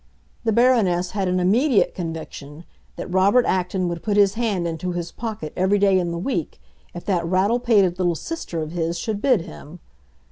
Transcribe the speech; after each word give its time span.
The 0.45 0.51
Baroness 0.51 1.11
had 1.11 1.27
an 1.27 1.39
immediate 1.39 1.93
conviction 1.93 2.63
that 2.95 3.13
Robert 3.13 3.45
Acton 3.45 3.87
would 3.87 4.01
put 4.01 4.17
his 4.17 4.33
hand 4.33 4.67
into 4.67 4.93
his 4.93 5.11
pocket 5.11 5.53
every 5.55 5.77
day 5.77 5.99
in 5.99 6.09
the 6.09 6.17
week 6.17 6.59
if 6.95 7.05
that 7.05 7.23
rattle 7.23 7.59
pated 7.59 7.99
little 7.99 8.15
sister 8.15 8.63
of 8.63 8.71
his 8.71 8.97
should 8.97 9.21
bid 9.21 9.41
him. 9.41 9.79